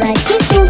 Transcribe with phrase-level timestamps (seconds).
[0.00, 0.63] 来幸福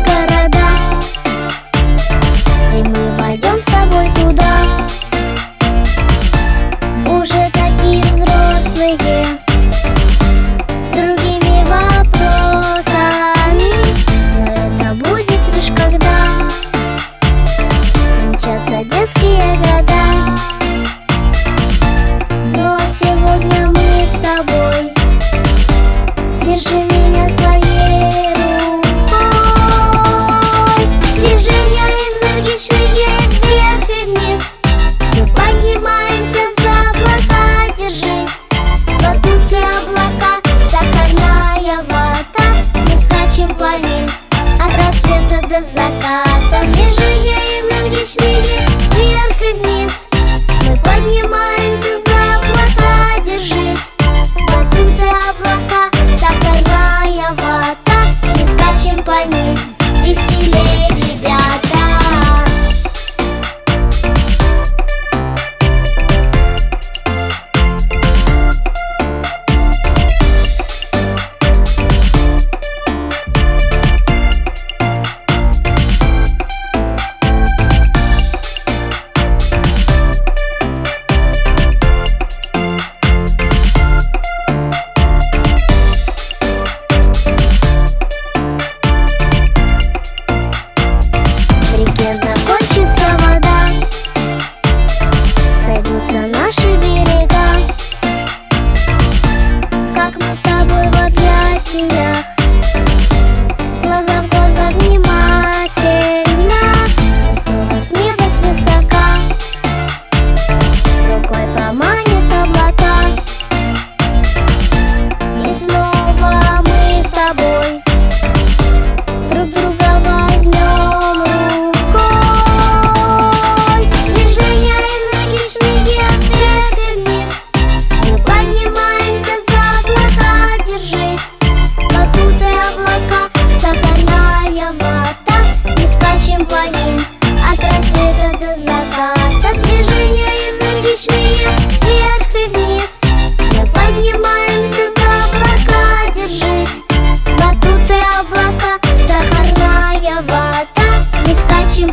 [100.85, 102.34] снова для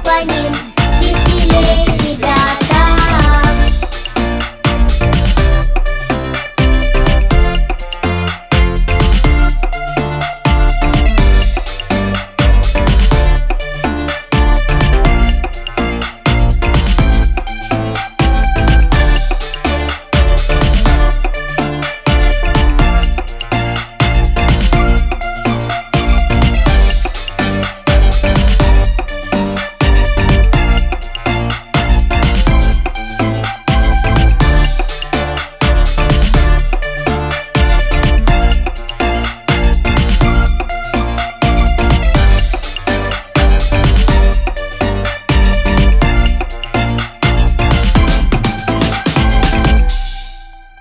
[0.02, 0.41] 心配に